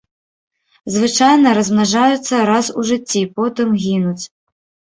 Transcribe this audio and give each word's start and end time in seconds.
Звычайна 0.93 1.51
размнажаюцца 1.59 2.39
раз 2.51 2.73
у 2.81 2.89
жыцці, 2.93 3.23
потым 3.37 3.67
гінуць. 3.85 4.25